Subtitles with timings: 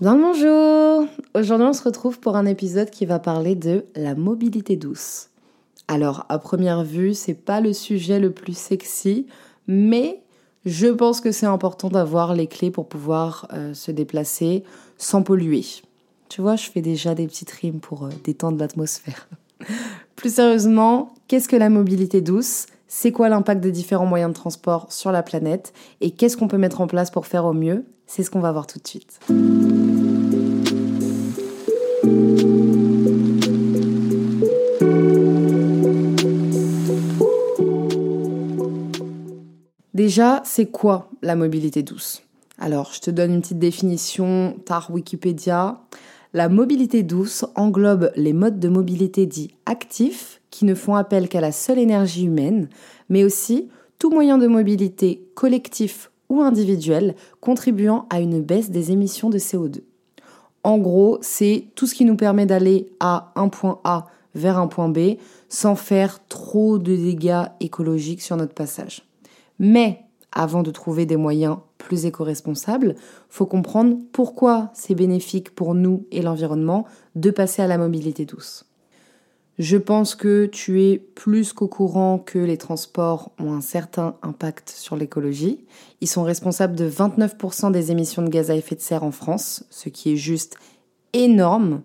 [0.00, 4.14] Bien le bonjour Aujourd'hui on se retrouve pour un épisode qui va parler de la
[4.14, 5.30] mobilité douce.
[5.88, 9.26] Alors à première vue c'est pas le sujet le plus sexy,
[9.66, 10.22] mais
[10.64, 14.62] je pense que c'est important d'avoir les clés pour pouvoir euh, se déplacer
[14.98, 15.64] sans polluer.
[16.28, 19.28] Tu vois, je fais déjà des petites rimes pour euh, détendre l'atmosphère.
[20.14, 22.66] plus sérieusement, qu'est-ce que la mobilité douce?
[22.86, 25.72] C'est quoi l'impact des différents moyens de transport sur la planète?
[26.00, 27.84] Et qu'est-ce qu'on peut mettre en place pour faire au mieux?
[28.06, 29.20] C'est ce qu'on va voir tout de suite.
[40.08, 42.22] Déjà, c'est quoi la mobilité douce?
[42.58, 45.82] Alors, je te donne une petite définition tar Wikipédia.
[46.32, 51.42] La mobilité douce englobe les modes de mobilité dits actifs qui ne font appel qu'à
[51.42, 52.70] la seule énergie humaine,
[53.10, 59.28] mais aussi tout moyen de mobilité collectif ou individuel contribuant à une baisse des émissions
[59.28, 59.82] de CO2.
[60.64, 64.68] En gros, c'est tout ce qui nous permet d'aller à un point A vers un
[64.68, 65.18] point B
[65.50, 69.07] sans faire trop de dégâts écologiques sur notre passage.
[69.58, 72.96] Mais avant de trouver des moyens plus éco-responsables,
[73.28, 76.84] faut comprendre pourquoi c'est bénéfique pour nous et l'environnement
[77.14, 78.68] de passer à la mobilité douce.
[79.58, 84.70] Je pense que tu es plus qu'au courant que les transports ont un certain impact
[84.70, 85.64] sur l'écologie.
[86.00, 89.64] Ils sont responsables de 29% des émissions de gaz à effet de serre en France,
[89.70, 90.56] ce qui est juste
[91.12, 91.82] énorme.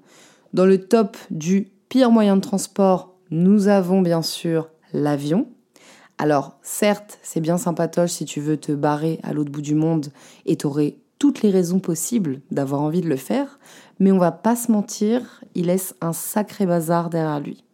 [0.53, 5.47] Dans le top du pire moyen de transport, nous avons bien sûr l'avion.
[6.23, 10.07] Alors certes, c'est bien sympatoche si tu veux te barrer à l'autre bout du monde
[10.45, 13.59] et t'aurais toutes les raisons possibles d'avoir envie de le faire,
[13.99, 17.65] mais on va pas se mentir, il laisse un sacré bazar derrière lui.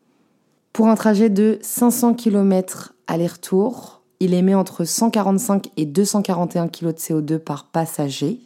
[0.73, 6.91] Pour un trajet de 500 km aller-retour, il émet entre 145 et 241 kg de
[6.93, 8.39] CO2 par passager.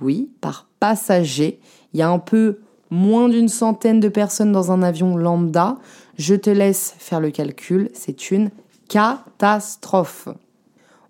[0.00, 1.60] Oui, par passager.
[1.92, 5.76] Il y a un peu moins d'une centaine de personnes dans un avion lambda.
[6.16, 8.50] Je te laisse faire le calcul, c'est une
[8.88, 10.28] catastrophe.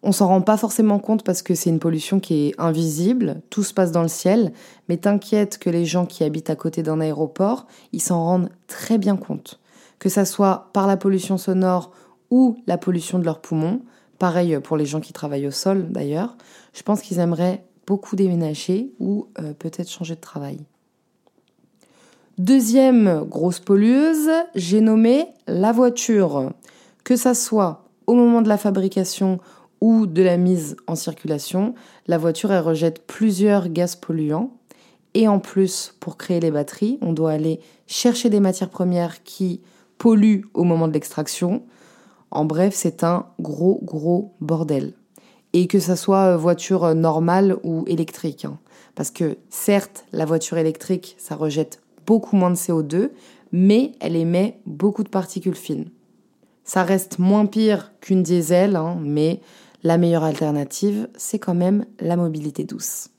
[0.03, 3.63] On s'en rend pas forcément compte parce que c'est une pollution qui est invisible, tout
[3.63, 4.53] se passe dans le ciel,
[4.89, 8.99] mais t'inquiète que les gens qui habitent à côté d'un aéroport, ils s'en rendent très
[8.99, 9.61] bien compte.
[9.99, 11.91] Que ça soit par la pollution sonore
[12.31, 13.81] ou la pollution de leurs poumons,
[14.19, 16.37] pareil pour les gens qui travaillent au sol d'ailleurs,
[16.75, 20.59] je pense qu'ils aimeraient beaucoup déménager ou euh, peut-être changer de travail.
[22.37, 26.51] Deuxième grosse pollueuse, j'ai nommé la voiture.
[27.05, 29.39] Que ça soit au moment de la fabrication
[29.83, 31.75] ou de la mise en circulation,
[32.07, 34.57] la voiture rejette plusieurs gaz polluants.
[35.13, 39.61] Et en plus, pour créer les batteries, on doit aller chercher des matières premières qui
[39.99, 41.63] polluent au moment de l'extraction.
[42.31, 44.95] En bref, c'est un gros, gros bordel.
[45.53, 48.47] Et que ça soit voiture normale ou électrique.
[48.47, 48.59] Hein.
[48.95, 53.11] Parce que certes, la voiture électrique, ça rejette beaucoup moins de CO2,
[53.53, 55.91] mais elle émet beaucoup de particules fines.
[56.65, 59.41] Ça reste moins pire qu'une diesel, hein, mais
[59.83, 63.11] la meilleure alternative, c'est quand même la mobilité douce.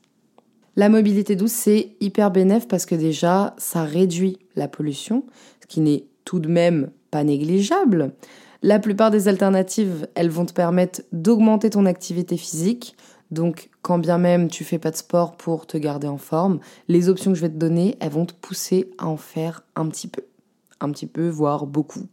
[0.74, 5.24] La mobilité douce, c'est hyper bénéf parce que déjà, ça réduit la pollution,
[5.62, 8.12] ce qui n'est tout de même pas négligeable.
[8.62, 12.96] La plupart des alternatives, elles vont te permettre d'augmenter ton activité physique.
[13.30, 16.58] Donc, quand bien même tu fais pas de sport pour te garder en forme,
[16.88, 19.88] les options que je vais te donner, elles vont te pousser à en faire un
[19.88, 20.22] petit peu.
[20.80, 22.06] Un petit peu, voire beaucoup.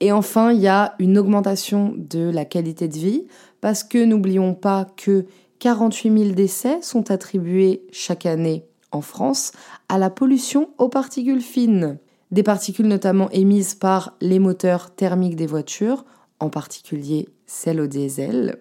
[0.00, 3.26] Et enfin, il y a une augmentation de la qualité de vie,
[3.60, 5.26] parce que n'oublions pas que
[5.60, 9.52] 48 000 décès sont attribués chaque année en France
[9.88, 11.98] à la pollution aux particules fines.
[12.30, 16.04] Des particules notamment émises par les moteurs thermiques des voitures,
[16.40, 18.58] en particulier celles au diesel.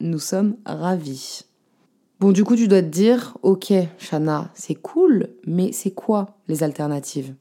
[0.00, 1.42] Nous sommes ravis.
[2.20, 6.62] Bon, du coup, tu dois te dire, ok, Shana, c'est cool, mais c'est quoi les
[6.62, 7.34] alternatives?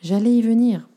[0.00, 0.88] J'allais y venir.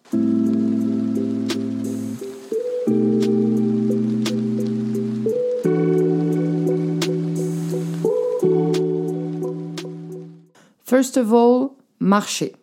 [10.91, 11.69] First of all,
[12.01, 12.53] marcher.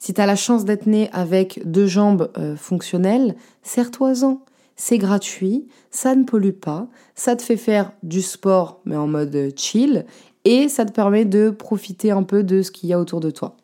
[0.00, 4.40] Si tu as la chance d'être né avec deux jambes euh, fonctionnelles, serre-toi-en.
[4.74, 9.52] C'est gratuit, ça ne pollue pas, ça te fait faire du sport mais en mode
[9.54, 10.04] chill
[10.44, 13.30] et ça te permet de profiter un peu de ce qu'il y a autour de
[13.30, 13.56] toi.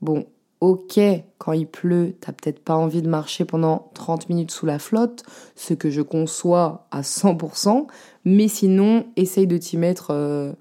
[0.00, 0.24] Bon,
[0.62, 0.98] ok,
[1.36, 5.22] quand il pleut, t'as peut-être pas envie de marcher pendant 30 minutes sous la flotte,
[5.54, 7.88] ce que je conçois à 100%,
[8.24, 10.54] mais sinon, essaye de t'y mettre euh,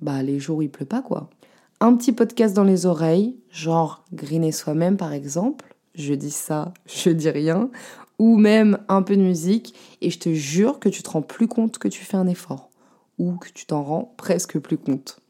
[0.00, 1.30] bah, les jours où il pleut pas, quoi.
[1.80, 7.10] Un petit podcast dans les oreilles, genre griner soi-même par exemple, je dis ça, je
[7.10, 7.70] dis rien,
[8.18, 11.46] ou même un peu de musique, et je te jure que tu te rends plus
[11.46, 12.70] compte que tu fais un effort,
[13.18, 15.20] ou que tu t'en rends presque plus compte.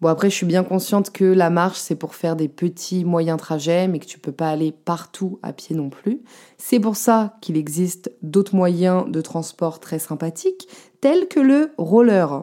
[0.00, 3.38] Bon après je suis bien consciente que la marche c'est pour faire des petits moyens
[3.38, 6.22] trajets mais que tu peux pas aller partout à pied non plus.
[6.58, 10.66] C'est pour ça qu'il existe d'autres moyens de transport très sympathiques
[11.00, 12.42] tels que le roller.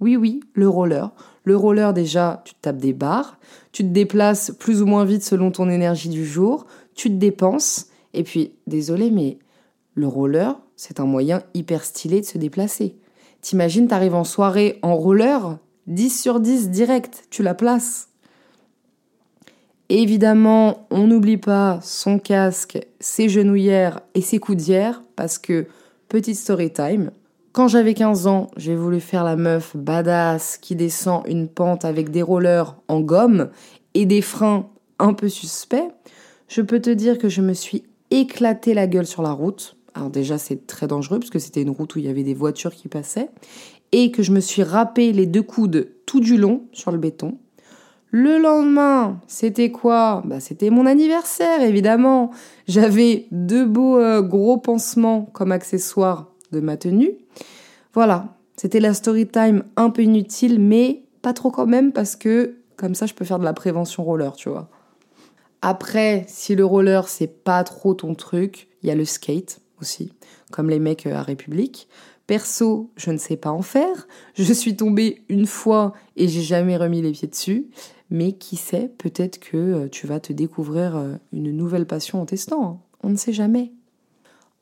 [0.00, 1.12] Oui oui, le roller.
[1.44, 3.38] Le roller déjà, tu te tapes des barres,
[3.72, 7.86] tu te déplaces plus ou moins vite selon ton énergie du jour, tu te dépenses
[8.14, 9.38] et puis désolé mais
[9.94, 12.96] le roller, c'est un moyen hyper stylé de se déplacer.
[13.40, 18.08] T'imagines, t'arrives en soirée en roller, 10 sur 10 direct, tu la places.
[19.88, 25.66] Évidemment, on n'oublie pas son casque, ses genouillères et ses coudières parce que,
[26.08, 27.12] petite story time,
[27.56, 32.10] quand j'avais 15 ans, j'ai voulu faire la meuf badass qui descend une pente avec
[32.10, 33.48] des rollers en gomme
[33.94, 34.68] et des freins
[34.98, 35.88] un peu suspects.
[36.48, 39.78] Je peux te dire que je me suis éclaté la gueule sur la route.
[39.94, 42.34] Alors déjà c'est très dangereux parce que c'était une route où il y avait des
[42.34, 43.30] voitures qui passaient
[43.90, 47.38] et que je me suis râpé les deux coudes tout du long sur le béton.
[48.10, 50.22] Le lendemain, c'était quoi?
[50.26, 52.32] Bah c'était mon anniversaire évidemment.
[52.68, 57.12] J'avais deux beaux euh, gros pansements comme accessoire de ma tenue.
[57.94, 62.56] Voilà, c'était la story time un peu inutile mais pas trop quand même parce que
[62.76, 64.68] comme ça je peux faire de la prévention roller, tu vois.
[65.62, 70.12] Après, si le roller c'est pas trop ton truc, il y a le skate aussi,
[70.52, 71.88] comme les mecs euh, à République.
[72.26, 74.08] Perso, je ne sais pas en faire.
[74.34, 77.68] Je suis tombée une fois et j'ai jamais remis les pieds dessus.
[78.10, 82.26] Mais qui sait, peut-être que euh, tu vas te découvrir euh, une nouvelle passion en
[82.26, 82.64] testant.
[82.64, 82.78] Hein.
[83.02, 83.72] On ne sait jamais.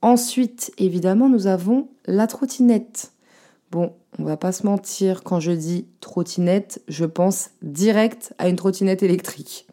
[0.04, 3.12] Ensuite, évidemment, nous avons la trottinette.
[3.70, 8.56] Bon, on va pas se mentir, quand je dis trottinette, je pense direct à une
[8.56, 9.66] trottinette électrique.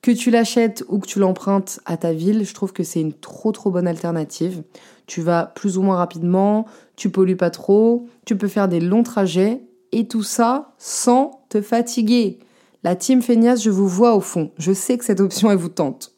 [0.00, 3.12] Que tu l'achètes ou que tu l'empruntes à ta ville, je trouve que c'est une
[3.12, 4.62] trop trop bonne alternative.
[5.06, 6.64] Tu vas plus ou moins rapidement,
[6.96, 9.60] tu pollues pas trop, tu peux faire des longs trajets
[9.92, 12.38] et tout ça sans te fatiguer.
[12.82, 14.52] La team feignasse, je vous vois au fond.
[14.56, 16.13] Je sais que cette option elle vous tente.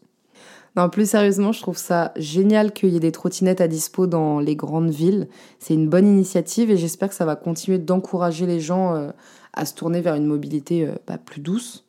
[0.77, 4.41] Non, plus sérieusement, je trouve ça génial qu'il y ait des trottinettes à dispo dans
[4.41, 5.27] les grandes villes.
[5.59, 9.11] C'est une bonne initiative et j'espère que ça va continuer d'encourager les gens euh,
[9.55, 11.87] à se tourner vers une mobilité euh, bah, plus douce.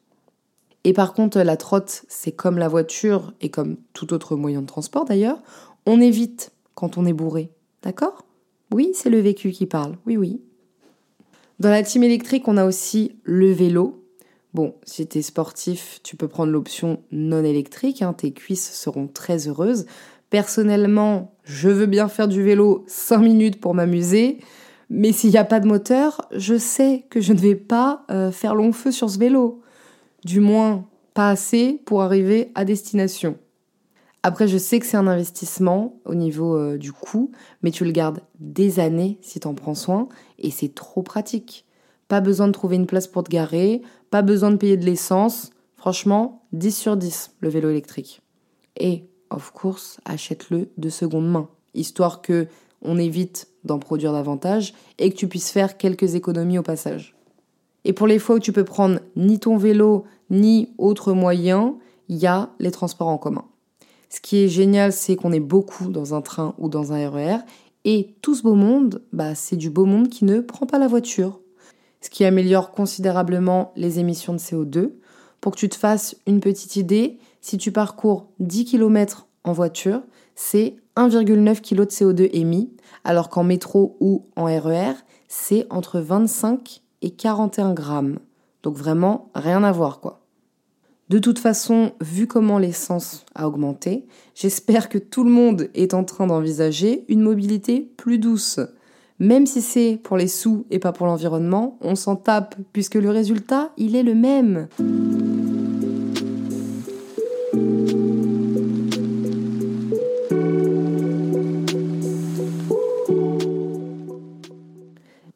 [0.86, 4.68] Et par contre, la trotte, c'est comme la voiture et comme tout autre moyen de
[4.68, 5.42] transport d'ailleurs,
[5.86, 7.52] on évite quand on est bourré.
[7.84, 8.24] D'accord?
[8.74, 9.98] Oui, c'est le vécu qui parle.
[10.06, 10.42] Oui, oui.
[11.60, 14.02] Dans la team électrique, on a aussi le vélo.
[14.58, 19.48] Bon, si t'es sportif, tu peux prendre l'option non électrique, hein, tes cuisses seront très
[19.48, 19.86] heureuses.
[20.32, 24.40] Personnellement, je veux bien faire du vélo 5 minutes pour m'amuser,
[24.90, 28.32] mais s'il n'y a pas de moteur, je sais que je ne vais pas euh,
[28.32, 29.62] faire long feu sur ce vélo
[30.26, 33.38] du moins pas assez pour arriver à destination.
[34.24, 37.30] Après, je sais que c'est un investissement au niveau euh, du coût,
[37.62, 40.10] mais tu le gardes des années si tu en prends soin,
[40.40, 41.67] et c'est trop pratique.
[42.08, 45.52] Pas besoin de trouver une place pour te garer, pas besoin de payer de l'essence.
[45.76, 48.22] Franchement, 10 sur 10 le vélo électrique.
[48.80, 52.48] Et, of course, achète-le de seconde main, histoire que
[52.82, 57.16] on évite d'en produire davantage et que tu puisses faire quelques économies au passage.
[57.86, 61.76] Et pour les fois où tu peux prendre ni ton vélo ni autre moyen,
[62.10, 63.46] il y a les transports en commun.
[64.10, 67.36] Ce qui est génial, c'est qu'on est beaucoup dans un train ou dans un RER.
[67.36, 67.40] E
[67.86, 70.88] et tout ce beau monde, bah, c'est du beau monde qui ne prend pas la
[70.88, 71.40] voiture.
[72.08, 74.92] Ce qui améliore considérablement les émissions de CO2.
[75.42, 80.00] Pour que tu te fasses une petite idée, si tu parcours 10 km en voiture,
[80.34, 82.72] c'est 1,9 kg de CO2 émis,
[83.04, 84.96] alors qu'en métro ou en RER, e
[85.28, 88.20] c'est entre 25 et 41 grammes.
[88.64, 90.22] Donc vraiment, rien à voir quoi.
[91.10, 96.06] De toute façon, vu comment l'essence a augmenté, j'espère que tout le monde est en
[96.06, 98.62] train d'envisager une mobilité plus douce.
[99.20, 103.10] Même si c'est pour les sous et pas pour l'environnement, on s'en tape puisque le
[103.10, 104.68] résultat, il est le même.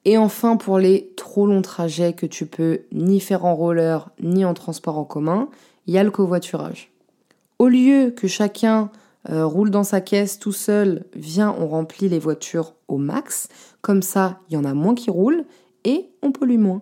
[0.06, 4.46] Et enfin, pour les trop longs trajets que tu peux ni faire en roller ni
[4.46, 5.50] en transport en commun,
[5.88, 6.92] il y a le covoiturage.
[7.58, 8.92] Au lieu que chacun
[9.30, 13.48] euh, roule dans sa caisse tout seul, viens, on remplit les voitures max.
[13.82, 15.46] Comme ça, il y en a moins qui roulent
[15.84, 16.82] et on pollue moins.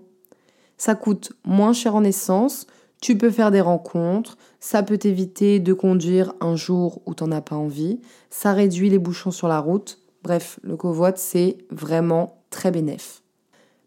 [0.77, 2.67] Ça coûte moins cher en essence,
[3.01, 7.41] tu peux faire des rencontres, ça peut t'éviter de conduire un jour où t'en as
[7.41, 7.99] pas envie,
[8.29, 9.99] ça réduit les bouchons sur la route.
[10.23, 13.21] Bref, le covoit, c'est vraiment très bénéf.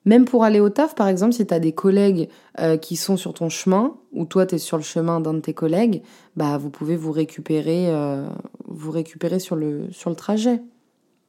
[0.04, 3.16] Même pour aller au taf, par exemple, si tu as des collègues euh, qui sont
[3.16, 6.02] sur ton chemin, ou toi tu es sur le chemin d'un de tes collègues,
[6.34, 8.28] bah vous pouvez vous récupérer, euh,
[8.66, 10.60] vous récupérer sur le, sur le trajet.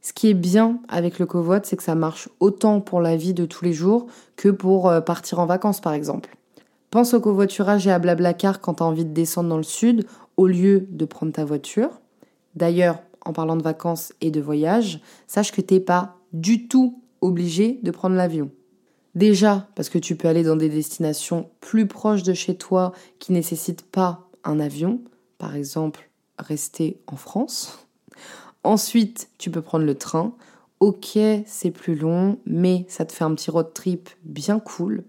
[0.04, 3.34] Ce qui est bien avec le covoit, c'est que ça marche autant pour la vie
[3.34, 4.06] de tous les jours
[4.36, 6.36] que pour euh, partir en vacances, par exemple.
[6.92, 10.06] Pense au covoiturage et à Blablacar quand tu as envie de descendre dans le sud,
[10.36, 11.90] au lieu de prendre ta voiture.
[12.56, 17.80] D'ailleurs, en parlant de vacances et de voyage, sache que t'es pas du tout obligé
[17.82, 18.52] de prendre l'avion.
[19.16, 23.32] Déjà parce que tu peux aller dans des destinations plus proches de chez toi qui
[23.32, 25.02] nécessitent pas un avion,
[25.38, 27.83] par exemple rester en France.
[28.64, 30.34] Ensuite, tu peux prendre le train.
[30.80, 35.04] Ok, c'est plus long, mais ça te fait un petit road trip bien cool.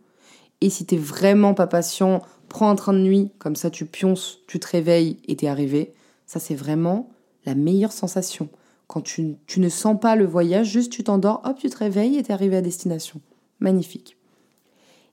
[0.60, 4.38] Et si t'es vraiment pas patient, prends un train de nuit, comme ça tu pionces,
[4.46, 5.92] tu te réveilles et t'es arrivé.
[6.26, 7.10] Ça c'est vraiment
[7.44, 8.48] la meilleure sensation.
[8.86, 12.18] Quand tu, tu ne sens pas le voyage, juste tu t'endors, hop, tu te réveilles
[12.18, 13.20] et t'es arrivé à destination
[13.60, 14.16] magnifique.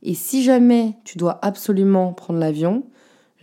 [0.04, 2.84] Et si jamais tu dois absolument prendre l'avion,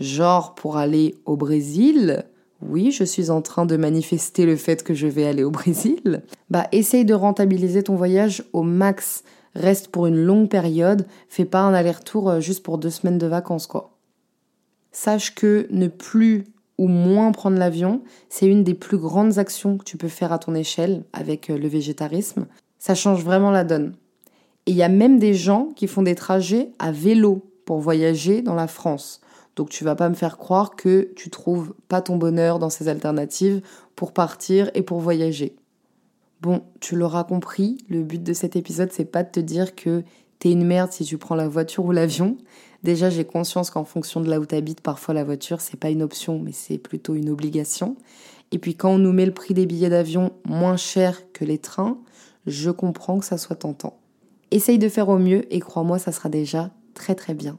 [0.01, 2.25] genre pour aller au Brésil,
[2.61, 6.23] oui, je suis en train de manifester le fait que je vais aller au Brésil,
[6.51, 9.23] bah essaye de rentabiliser ton voyage au max.
[9.55, 13.27] Reste pour une longue période, fais pas un aller-retour euh, juste pour deux semaines de
[13.27, 13.97] vacances, quoi.
[14.93, 16.45] Sache que ne plus
[16.77, 20.39] ou moins prendre l'avion, c'est une des plus grandes actions que tu peux faire à
[20.39, 22.47] ton échelle avec euh, le végétarisme.
[22.79, 23.95] Ça change vraiment la donne.
[24.67, 28.43] Et il y a même des gens qui font des trajets à vélo pour voyager
[28.43, 29.21] dans la France.
[29.59, 32.87] Donc tu vas pas me faire croire que tu trouves pas ton bonheur dans ces
[32.87, 33.61] alternatives
[33.97, 35.57] pour partir et pour voyager.
[36.41, 40.05] Bon, tu l'auras compris, le but de cet épisode c'est pas de te dire que
[40.39, 42.39] t'es une merde si tu prends la voiture ou l'avion.
[42.85, 46.03] Déjà, j'ai conscience qu'en fonction de là où t'habites, parfois la voiture c'est pas une
[46.03, 47.97] option, mais c'est plutôt une obligation.
[48.53, 51.59] Et puis quand on nous met le prix des billets d'avion moins cher que les
[51.59, 51.99] trains,
[52.47, 53.99] je comprends que ça soit tentant.
[54.53, 57.59] Essaye de faire au mieux et crois-moi, ça sera déjà très très bien.